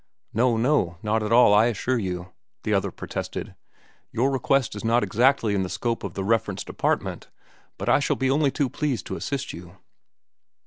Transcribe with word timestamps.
"No, 0.33 0.57
no; 0.57 0.97
not 1.03 1.21
at 1.21 1.31
all, 1.31 1.53
I 1.53 1.67
assure 1.67 1.99
you," 1.99 2.31
the 2.63 2.73
other 2.73 2.89
protested. 2.89 3.53
"Your 4.11 4.31
request 4.31 4.75
is 4.75 4.83
not 4.83 5.03
exactly 5.03 5.53
in 5.53 5.61
the 5.61 5.69
scope 5.69 6.03
of 6.03 6.15
the 6.15 6.23
reference 6.23 6.63
department, 6.63 7.29
but 7.77 7.87
I 7.87 7.99
shall 7.99 8.15
be 8.15 8.31
only 8.31 8.49
too 8.49 8.67
pleased 8.67 9.05
to 9.05 9.15
assist 9.15 9.53
you." 9.53 9.77